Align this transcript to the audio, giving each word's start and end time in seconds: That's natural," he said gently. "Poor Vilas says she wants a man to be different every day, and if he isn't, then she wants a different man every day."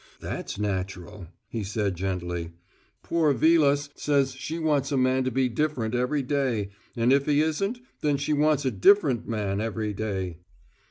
That's 0.19 0.57
natural," 0.57 1.27
he 1.47 1.63
said 1.63 1.93
gently. 1.93 2.53
"Poor 3.03 3.33
Vilas 3.33 3.89
says 3.93 4.31
she 4.31 4.57
wants 4.57 4.91
a 4.91 4.97
man 4.97 5.23
to 5.25 5.29
be 5.29 5.47
different 5.47 5.93
every 5.93 6.23
day, 6.23 6.71
and 6.95 7.13
if 7.13 7.27
he 7.27 7.43
isn't, 7.43 7.79
then 8.01 8.17
she 8.17 8.33
wants 8.33 8.65
a 8.65 8.71
different 8.71 9.27
man 9.27 9.61
every 9.61 9.93
day." 9.93 10.39